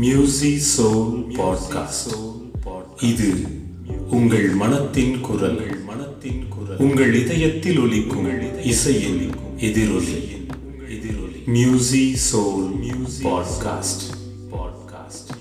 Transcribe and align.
மியூசி 0.00 0.60
soul 0.76 1.12
podcast 1.28 3.04
இது 3.04 3.34
உங்கள் 4.10 4.48
மனத்தின் 4.48 5.20
குரல். 5.20 5.84
மனத்தின் 5.84 6.48
குரல் 6.48 6.76
உங்கள் 6.78 7.14
இதயத்தில் 7.14 7.78
ஒலிக்கும் 7.78 8.62
இசையின் 8.64 9.30
எதிரொலி. 9.56 10.16
எதிரொலி 10.88 11.40
music 11.46 12.16
soul 12.32 12.70
music 12.82 13.22
podcast 13.22 14.04
podcast 14.50 15.34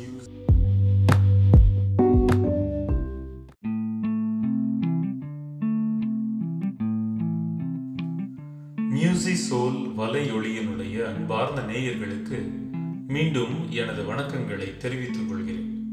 music 8.93 9.35
soul 9.51 9.93
வலையொலியினுடைய 9.97 11.16
அன்பார்ந்த 11.16 11.62
நேயர்களுக்கு 11.62 12.63
மீண்டும் 13.08 13.72
எனது 13.72 14.04
வணக்கங்களை 14.04 14.77
தெரிவித்துக் 14.77 15.30
கொள்கிறேன். 15.30 15.88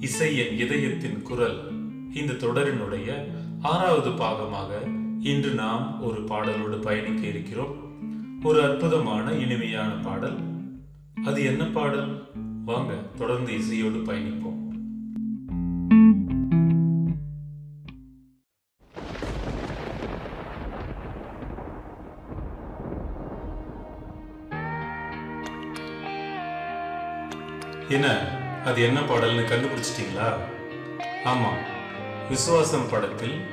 இசை 0.00 0.36
என் 0.36 0.58
இதயத்தின் 0.58 1.22
குரல் 1.22 1.70
இந்த 2.14 2.32
தொடரினுடைய 2.32 3.24
ஆறாவது 3.60 4.10
பாகமாக 4.10 4.68
இன்று 5.20 5.50
நாம் 5.50 6.02
ஒரு 6.02 6.20
பாடலோடு 6.20 6.82
பயணிக்க 6.82 7.26
இருக்கிறோம். 7.26 7.74
ஒரு 8.42 8.62
அற்புதமான 8.62 9.32
இனிமையான 9.32 9.94
பாடல். 9.94 10.38
அது 11.24 11.44
என்ன 11.44 11.64
பாடல்? 11.64 12.22
வாங்க 12.64 12.94
தொடர்ந்து 12.94 13.54
இசையோடு 13.54 13.98
பயணிப்போம். 13.98 14.49
என்ன? 27.90 28.18
அது 28.64 28.82
என்ன 28.82 29.00
பாடல்னு 29.00 29.48
கண்டுபிடிச்சிட்டீங்களா? 29.48 30.34
ஆமாம் 31.24 31.58
விசுவாசம் 32.28 32.88
படத்தில் 32.90 33.46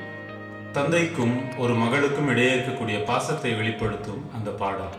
தந்தைக்கும் 0.72 1.58
ஒரு 1.58 1.74
மகளுக்கும் 1.74 2.28
இடையே 2.28 2.54
இருக்கக்கூடிய 2.54 3.04
பாசத்தை 3.04 3.54
வெளிப்படுத்தும் 3.54 4.30
அந்த 4.34 4.50
பாடல். 4.50 4.96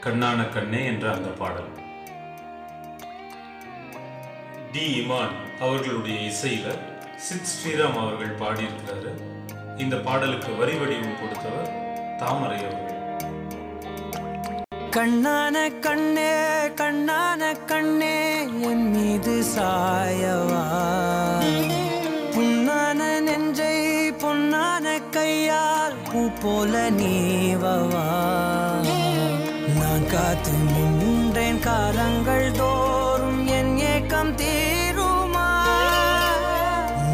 கண்ணான 0.00 0.48
கண்ணே 0.48 0.84
என்ற 0.84 1.12
அந்த 1.12 1.28
பாடல். 1.28 1.68
டி. 4.72 5.06
இமான் 5.06 5.60
அவர்களுடைய 5.60 6.30
இசையில 6.30 6.78
சித் 7.16 7.46
ஸ்ரீராம் 7.46 8.00
அவர்கள் 8.00 8.38
பாடியிருக்கிறாரு. 8.38 9.10
இந்த 9.76 9.96
பாடலுக்கு 9.96 10.56
வரி 10.56 10.72
வடிவம் 10.72 11.20
கொடுத்தவர் 11.20 11.70
தாமரை 12.18 12.58
அவர்கள். 12.58 12.95
கண்ணான 14.94 15.56
கண்ணே 15.80 16.30
கண்ணான 16.74 17.40
கண்ணே 17.66 18.16
என் 18.68 18.86
மீது 18.92 19.34
சாயவா? 19.54 20.62
புண்ணான 22.34 22.98
நெஞ்சை 23.20 23.76
பொன்னான 24.22 24.86
கையால் 25.10 25.96
பூ 26.08 26.20
போல 26.42 26.74
நீவவா? 26.90 28.06
நான் 29.78 30.06
காத்து 30.06 30.54
நின்றேன் 30.98 31.60
காலங்கள் 31.60 32.48
தோறும் 32.52 33.42
என் 33.58 33.74
ஏக்கம் 33.92 34.34
தீருமா? 34.34 35.48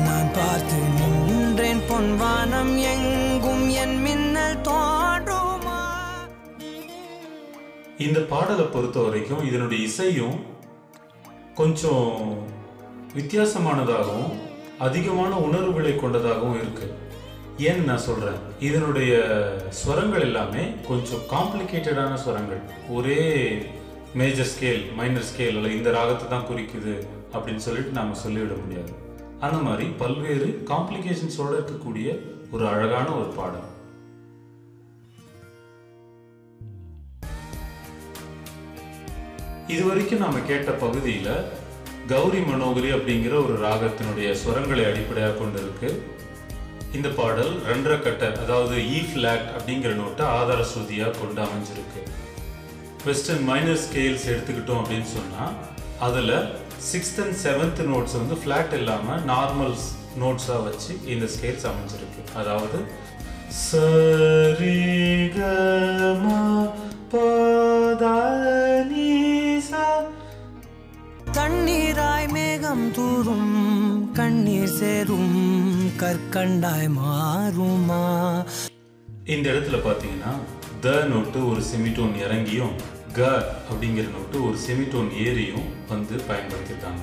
நான் 0.07 0.31
பார்த்து 0.35 0.81
நின்றேன் 0.99 1.83
பொன்வானம் 1.91 2.75
எங்கும் 2.93 3.22
இந்த 8.05 8.21
பாடலை 8.33 8.65
பொறுத்த 8.75 8.99
வரைக்கும் 9.07 9.45
இதனுடைய 9.49 9.81
இசையும் 9.89 10.37
கொஞ்சம் 11.61 12.09
வித்தியாசமானதாகவும் 13.19 14.33
அதிகமான 14.87 15.33
உணர்வுகளை 15.47 15.93
கொண்டதாகவும் 15.97 16.59
இருக்கு. 16.61 16.87
ஏன்னு 17.69 17.89
நான் 17.89 18.07
சொல்கிறேன் 18.07 18.41
இதனுடைய 18.69 19.13
ஸ்வரங்கள் 19.81 20.27
எல்லாமே 20.29 20.63
கொஞ்சம் 20.89 21.25
காம்ப்ளிகேட்டடான 21.35 22.13
ஸ்வரங்கள். 22.25 22.63
ஒரே 22.97 23.21
மேஜர் 24.21 24.51
ஸ்கேல் 24.53 24.83
மைனர் 25.01 25.29
ஸ்கேல் 25.31 25.59
அல்ல 25.59 25.75
இந்த 25.79 25.91
ராகத்தை 25.99 26.27
தான் 26.29 26.49
குறிக்குது 26.51 26.95
அப்படின்னு 27.35 27.65
சொல்லிட்டு 27.67 27.99
நாம் 27.99 28.21
சொல்லிவிட 28.25 28.57
முடியாது. 28.63 28.93
அந்த 29.47 29.59
மாதிரி 29.67 29.87
பல்வேறு 30.03 30.49
காம்ப்ளிகேஷன்ஸோடு 30.73 31.55
இருக்கக்கூடிய 31.59 32.09
ஒரு 32.55 32.65
அழகான 32.73 33.07
ஒரு 33.21 33.31
பாடல். 33.39 33.69
இது 39.73 39.83
வரைக்கும் 39.89 40.23
நாம் 40.23 40.47
கேட்ட 40.49 40.71
பகுதியில் 40.83 41.35
கௌரி 42.11 42.41
மனோகரி 42.49 42.89
அப்படிங்கிற 42.97 43.35
ஒரு 43.45 43.55
ராகத்தினுடைய 43.65 44.29
ஸ்வரங்களை 44.41 44.85
அடிப்படையாக 44.89 45.37
கொண்டு 45.41 45.59
இருக்கு 45.65 45.91
இந்த 46.97 47.09
பாடல் 47.19 47.53
ரெண்டரை 47.69 47.99
கட்ட 47.99 48.23
அதாவது 48.43 48.75
e 48.83 48.89
இ 48.97 48.99
ஃபிளாட் 49.11 49.47
அப்படிங்கிற 49.57 49.93
நோட்டை 50.01 50.25
ஆதார 50.39 50.61
ஸ்ருதியா 50.73 51.07
கொண்டு 51.21 51.41
அமைஞ்சிருக்கு. 51.45 52.01
வெஸ்டர்ன் 53.07 53.47
மைனர் 53.51 53.81
ஸ்கேல்ஸ் 53.85 54.27
எடுத்துக்கிட்டோம் 54.33 54.81
அப்படின்னு 54.83 55.09
சொன்னால் 55.17 55.55
அதில் 56.09 56.35
சிக்ஸ்த் 56.91 57.23
அண்ட் 57.25 57.39
செவன்த் 57.45 57.83
நோட்ஸ் 57.93 58.19
வந்து 58.21 58.37
ஃப்ளாட் 58.43 58.75
இல்லாமல் 58.81 59.25
நார்மல் 59.33 59.75
நோட்ஸாக 60.25 60.61
வச்சு 60.69 60.93
இந்த 61.15 61.29
ஸ்கேல்ஸ் 61.37 61.67
அமைஞ்சிருக்கு. 61.73 62.23
அதாவது 62.43 62.81
சரிகம 63.69 65.47
பதனிசா 67.15 69.12
மேகம் 72.73 72.93
தூரும் 72.97 73.57
கண்ணீர் 74.17 74.73
சேரும் 74.77 75.35
கற்கண்டாய் 76.03 76.89
மாறுமா? 76.95 77.99
இந்த 79.35 79.45
இடத்துல 79.53 79.79
பார்த்தீங்கன்னா 79.87 80.33
த 80.85 80.95
நோட்டு 81.11 81.41
ஒரு 81.51 81.63
செமிடோன் 81.71 82.15
இறங்கியும் 82.23 82.73
க 83.19 83.29
அப்படிங்கிற 83.71 84.07
நோட்டு 84.17 84.39
ஒரு 84.49 84.57
செமிடோன் 84.67 85.11
ஏறியும் 85.27 85.69
வந்து 85.93 86.15
பயன்படுத்தியிருக்காங்க. 86.31 87.03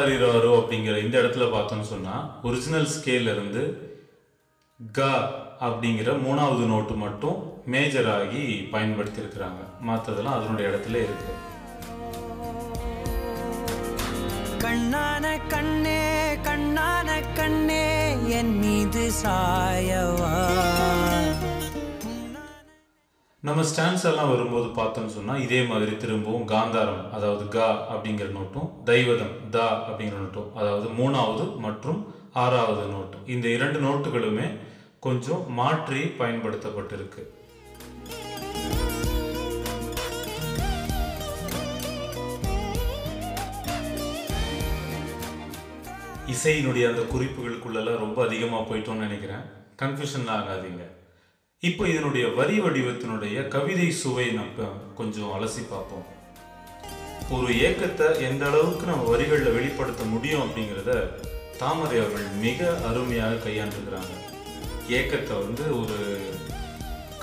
ஆராரி- 0.00 0.58
அப்படிங்கிற 0.60 1.04
இந்த 1.04 1.18
இடத்துல 1.18 1.50
பார்த்தோம்னு 1.52 1.80
சொன்னா 1.80 2.38
ஒரிஜினல் 2.42 2.86
ஸ்கேல்ல 2.86 3.32
இருந்து 3.32 3.88
க 4.92 5.02
அப்படிங்கிற 5.60 6.22
மூணாவது 6.22 6.66
நோட்டு 6.66 6.92
மட்டும் 6.92 7.52
மேஜர் 7.66 8.10
ஆகி 8.10 8.68
பயன்படுத்தியிருக்கிறாங்க. 8.72 9.62
மற்றதெல்லாம் 9.86 10.34
அதனுடைய 10.34 10.70
இடத்துல 10.70 10.94
இருக்கு. 10.94 11.32
கண்ணான 14.58 15.38
கண்ணே 15.48 16.34
கண்ணான 16.34 17.20
கண்ணே 17.34 18.16
என் 18.28 18.58
மீது 18.58 19.10
சாயவா? 19.24 20.32
நம்ம 23.50 23.62
ஸ்டான்ஸ் 23.68 24.04
எல்லாம் 24.08 24.28
வரும்போது 24.32 24.66
பார்த்தோம்னு 24.76 25.12
சொன்னால் 25.14 25.40
இதே 25.44 25.60
மாதிரி 25.70 25.92
திரும்பவும் 26.02 26.44
காந்தாரம் 26.52 27.00
அதாவது 27.16 27.44
கா 27.54 27.64
அப்படிங்கிற 27.92 28.26
நோட்டும் 28.36 28.68
தெய்வதம் 28.90 29.32
தா 29.54 29.64
அப்படிங்கிற 29.86 30.18
நோட்டும் 30.20 30.50
அதாவது 30.60 30.86
மூணாவது 30.98 31.44
மற்றும் 31.64 31.98
ஆறாவது 32.42 32.84
நோட்டு 32.92 33.16
இந்த 33.34 33.46
இரண்டு 33.56 33.80
நோட்டுகளுமே 33.86 34.46
கொஞ்சம் 35.06 35.42
மாற்றி 35.58 36.02
பயன்படுத்தப்பட்டிருக்கு. 36.20 37.24
இசையினுடைய 46.36 46.86
அந்த 46.92 47.04
குறிப்புகளுக்குள்ளெல்லாம் 47.16 48.02
ரொம்ப 48.06 48.20
அதிகமாக 48.28 48.64
போயிட்டோம்னு 48.70 49.06
நினைக்கிறேன். 49.08 49.44
கன்ஃபியூஷன் 49.82 50.32
ஆகாதீங்க. 50.38 50.86
இப்போ 51.68 51.84
இதனுடைய 51.88 52.26
வரி 52.36 52.54
வடிவத்தினுடைய 52.64 53.36
கவிதை 53.54 53.88
சுவை 54.00 54.24
நம்ம 54.36 54.66
கொஞ்சம் 54.98 55.32
அலசி 55.36 55.62
பார்ப்போம். 55.72 56.06
ஒரு 57.36 57.48
ஏக்கத்தை 57.66 58.06
எந்த 58.28 58.44
அளவுக்கு 58.50 58.84
நம்ம 58.90 59.02
வரிகளில் 59.10 59.56
வெளிப்படுத்த 59.56 60.04
முடியும் 60.12 60.44
அப்படிங்கிறத 60.44 60.92
தாமரை 61.62 61.96
அவர்கள் 62.02 62.38
மிக 62.44 62.70
அருமையாக 62.90 63.42
கையாண்டுக்கிறாங்க 63.44 64.14
ஏக்கத்தை 64.98 65.36
வந்து 65.44 65.66
ஒரு 65.80 65.98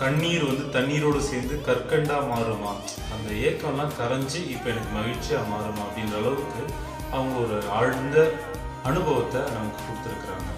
கண்ணீர் 0.04 0.46
வந்து 0.50 0.68
தண்ணீரோடு 0.78 1.22
சேர்ந்து 1.30 1.58
கற்கண்டா 1.70 2.20
மாறுமா? 2.32 2.74
அந்த 3.16 3.30
ஏக்கம்லாம் 3.50 3.98
கரைஞ்சி 4.02 4.42
இப்போ 4.56 4.70
எனக்கு 4.74 4.94
மகிழ்ச்சியா 5.00 5.42
மாறுமா 5.54 5.84
அப்படின்ற 5.88 6.16
அளவுக்கு 6.22 6.62
அவங்க 7.16 7.36
ஒரு 7.46 7.60
ஆழ்ந்த 7.80 8.18
அனுபவத்தை 8.92 9.42
நமக்கு 9.58 9.82
கொடுத்துருக்குறாங்க. 9.88 10.50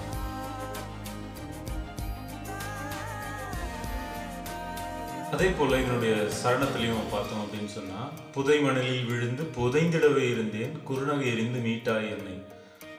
அதே 5.31 5.47
போல் 5.49 5.79
இதனுடைய 5.81 6.13
சரணத்திலையும் 6.39 7.11
பார்த்தோம் 7.11 7.41
அப்படின்னு 7.43 7.71
சொன்னால் 7.75 8.11
புதை 8.33 8.59
மணலில் 8.59 9.05
விழுந்து 9.05 9.43
புதைந்திடவே 9.57 10.23
இருந்தேன் 10.29 10.73
குறுநகை 10.87 11.25
எறிந்து 11.33 11.59
மீட்டாய் 11.59 12.09
என்னை. 12.09 12.35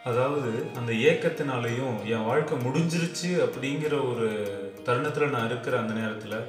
அதாவது 0.05 0.51
அந்த 0.75 0.93
ஏக்கத்தினாலையும் 0.93 1.97
என் 2.05 2.25
வாழ்க்கை 2.25 2.59
முடிஞ்சிருச்சு 2.59 3.31
அப்படிங்கிற 3.47 3.95
ஒரு 4.13 4.29
தருணத்தில் 4.85 5.29
நான் 5.29 5.47
இருக்கிற 5.47 5.79
அந்த 5.79 5.93
நேரத்தில் 5.93 6.47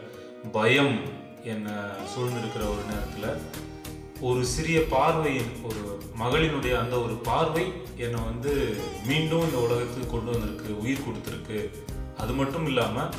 பயம் 0.52 0.96
என்னை 1.44 1.76
சூழ்ந்திருக்கிற 2.14 2.64
ஒரு 2.74 2.84
நேரத்தில் 2.92 3.30
ஒரு 4.20 4.46
சிறிய 4.46 4.80
பார்வையின் 4.86 5.52
ஒரு 5.64 5.84
மகளினுடைய 6.20 6.74
அந்த 6.80 6.96
ஒரு 7.02 7.14
பார்வை 7.14 7.66
என்னை 7.96 8.22
வந்து 8.24 8.54
மீண்டும் 9.08 9.42
இந்த 9.42 9.58
உலகத்துக்கு 9.58 10.10
கொண்டு 10.10 10.32
வந்திருக்கு 10.32 10.80
உயிர் 10.80 11.06
கொடுத்துருக்கு. 11.08 11.60
அது 12.18 12.34
மட்டும் 12.34 12.66
இல்லாமல் 12.66 13.12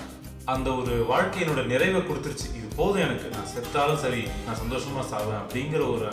அந்த 0.44 0.68
ஒரு 0.74 1.06
வாழ்க்கையினோட 1.10 1.66
நிறைவை 1.66 2.00
கொடுத்துருச்சு. 2.00 2.46
இது 2.58 2.68
போதும் 2.76 3.02
எனக்கு. 3.02 3.28
நான் 3.34 3.50
செத்தாலும் 3.54 4.00
சரி 4.04 4.22
நான் 4.46 4.60
சந்தோஷமா 4.62 5.02
சாவேன் 5.12 5.40
அப்படிங்கிற 5.42 5.82
ஒரு 5.94 6.08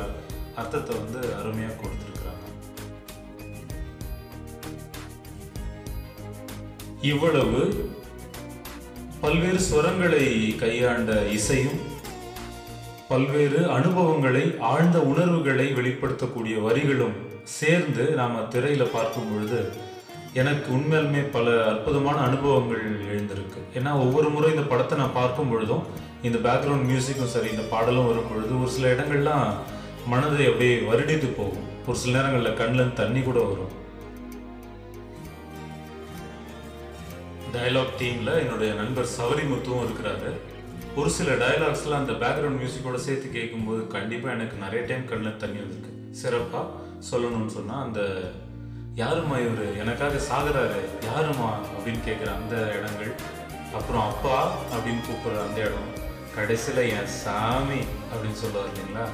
அர்த்தத்தை 0.56 0.96
வந்து 0.98 1.36
அருமையாக 1.36 1.74
கொடுத்துருக்குறாங்க. 1.74 2.46
இவ்வளவு 7.02 7.62
பல்வேறு 9.22 9.60
ஸ்வரங்களை 9.60 10.26
கையாண்ட 10.56 11.26
இசையும் 11.38 11.80
பல்வேறு 13.08 13.72
அனுபவங்களை 13.72 14.56
ஆழ்ந்த 14.60 15.00
உணர்வுகளை 15.00 15.74
வெளிப்படுத்தக்கூடிய 15.74 16.56
வரிகளும் 16.62 17.16
சேர்ந்து 17.44 18.04
நாம 18.04 18.40
திரையில 18.40 18.84
பார்க்கும் 18.92 19.30
பொழுது 19.32 19.62
எனக்கு 20.34 20.74
உண்மையிலுமே 20.76 21.22
பல 21.32 21.66
அற்புதமான 21.70 22.18
அனுபவங்கள் 22.20 22.84
எழுந்திருக்கு. 23.12 23.60
ஏன்னா 23.74 23.92
ஒவ்வொரு 23.94 24.30
முறை 24.30 24.50
இந்த 24.50 24.62
படத்தை 24.62 24.98
நான் 24.98 25.14
பார்க்கும் 25.14 25.50
பொழுதும் 25.50 25.84
இந்த 26.22 26.38
பேக்ரவுண்ட் 26.38 26.88
மியூசிக்கும் 26.90 27.34
சரி 27.34 27.50
இந்த 27.50 27.62
பாடலும் 27.62 28.08
வரும் 28.08 28.30
பொழுது 28.30 28.62
ஒரு 28.62 28.70
சில 28.70 28.94
இடங்கள்லாம் 28.94 29.50
மனதை 30.08 30.46
அப்படியே 30.46 30.80
வருடித்து 30.80 31.28
போகும். 31.28 31.68
ஒரு 31.88 31.98
சில 31.98 32.18
நேரங்களில் 32.18 32.58
கண்ணில் 32.62 32.94
தண்ணி 32.94 33.22
கூட 33.22 33.40
வரும். 33.40 33.74
டயலாக் 37.54 37.98
டீமில் 38.00 38.40
என்னுடைய 38.40 38.74
நண்பர் 38.74 39.14
சவரிமுத்துவும் 39.18 39.86
இருக்கிறாரு. 39.86 40.32
ஒரு 40.96 41.10
சில 41.10 41.32
டயலாக்ஸ்லாம் 41.32 42.02
அந்த 42.02 42.14
பேக்ரவுண்ட் 42.14 42.60
மியூசிக்கோட 42.62 42.96
சேர்த்து 42.96 43.30
கேட்கும்போது 43.30 43.88
கண்டிப்பாக 43.88 44.36
எனக்கு 44.36 44.58
நிறைய 44.58 44.86
டைம் 44.86 45.08
கண்ணில் 45.08 45.38
தண்ணி 45.38 45.60
வந்திருக்கு. 45.60 45.92
சிறப்பாக 46.12 46.66
சொல்லணும்னு 47.12 47.56
சொன்னால் 47.58 47.86
அந்த 47.86 48.02
யாருமா 48.96 49.38
இவர்? 49.40 49.80
எனக்காக 49.80 50.14
சாகுறாரு. 50.14 50.80
யாரும்மா? 51.02 51.52
அப்படின்னு 51.78 52.00
கேட்குற 52.08 52.36
அந்த 52.36 52.56
இடங்கள். 52.56 53.16
அப்புறம் 53.74 54.02
அப்பா 54.02 54.52
அப்படின்னு 54.52 55.00
கூப்பிடுற 55.00 55.48
அந்த 55.48 55.60
இடம். 55.60 56.08
கடைசியில் 56.36 56.90
என் 56.90 57.08
சாமி 57.08 57.80
அப்படின்னு 57.80 58.32
சொல்லுவார் 58.32 58.68
இல்லைங்களா? 58.68 59.10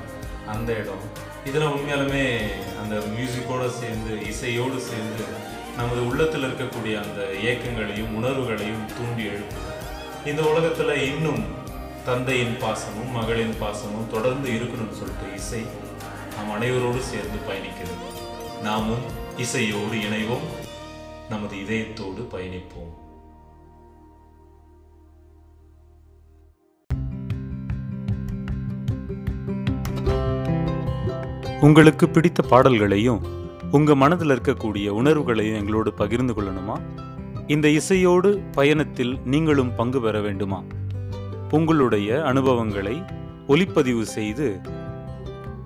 அந்த 0.47 0.73
இடம். 0.73 1.33
இதெல்லாம் 1.45 1.75
உண்மையாலுமே 1.75 2.41
அந்த 2.83 2.95
மியூசிக்கோடு 2.95 3.69
சேர்ந்து 3.69 4.27
இசையோடு 4.27 4.79
சேர்ந்து 4.79 5.23
நமது 5.77 6.07
உள்ளத்தில் 6.07 6.43
இருக்கக்கூடிய 6.43 7.03
அந்த 7.03 7.29
ஏக்கங்களையும் 7.43 8.15
உணர்வுகளையும் 8.15 8.85
தூண்டி 8.97 9.23
எழுப்பும் 9.23 9.73
இந்த 10.25 10.41
உலகத்தில் 10.41 11.15
இன்னும் 11.15 11.45
தந்தையின் 12.05 12.57
பாசமும் 12.61 13.11
மகளின் 13.11 13.55
பாசமும் 13.59 14.11
தொடர்ந்து 14.11 14.49
இருக்கணும்னு 14.49 14.91
சொல்லிட்டு 14.91 15.33
இசை 15.35 15.65
நம் 16.35 16.61
அனைவரோடு 16.61 16.99
சேர்ந்து 16.99 17.37
பயணிக்கிறது. 17.47 18.23
நாமும் 18.61 19.23
இசையோடு 19.37 19.95
இணைவோம். 19.95 20.45
நமது 21.29 21.55
இதயத்தோடு 21.55 22.27
பயணிப்போம். 22.31 23.03
உங்களுக்கு 31.61 32.09
பிடித்த 32.09 32.43
பாடல்களையும் 32.43 33.25
உங்க 33.71 33.95
மனதில் 33.95 34.29
இருக்கக்கூடிய 34.29 34.87
உணர்வுகளையும் 34.87 35.59
எங்களோடு 35.59 35.93
பகிர்ந்து 35.93 36.33
கொள்ளணுமா? 36.33 36.79
இந்த 37.47 37.69
இசையோடு 37.69 38.37
பயணத்தில் 38.51 39.19
நீங்களும் 39.25 39.75
பங்கு 39.75 40.01
பெற 40.01 40.21
வேண்டுமா? 40.21 40.63
உங்களுடைய 41.51 42.23
அனுபவங்களை 42.23 43.03
ஒலிப்பதிவு 43.47 44.05
செய்து 44.05 44.59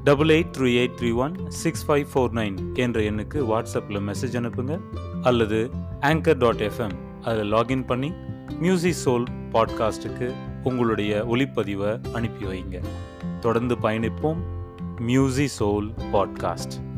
double 0.04 0.28
eight 0.28 0.54
three 0.58 0.72
eight 0.82 0.92
three 1.00 1.16
one 1.16 1.50
six 1.50 1.92
five 1.92 2.06
four 2.14 2.34
nine 2.34 2.76
என்ற 2.76 3.02
எண்ணுக்கு 3.02 3.40
வாட்ஸ்அப்பில் 3.52 4.14
மெசேஜ் 4.14 4.36
அனுப்புங்க 4.36 4.80
அல்லது 5.22 5.70
ஆங்கர் 6.02 6.38
டாட் 6.38 6.62
எஃப்எம் 6.62 7.22
அதில் 7.22 7.54
லாகின் 7.54 7.86
பண்ணி 7.86 8.14
மியூசிக் 8.60 8.96
சோல் 9.06 9.26
பாட்காஸ்ட்டுக்கு 9.52 10.34
உங்களுடைய 10.64 11.26
ஒளிப்பதிவை 11.26 12.12
அனுப்பி 12.14 12.46
வைங்க. 12.46 12.84
தொடர்ந்து 13.40 13.76
பயணிப்போம். 13.76 14.38
மியூசி 15.08 15.48
சோல் 15.60 15.90
பாட்காஸ்ட் 16.14 16.89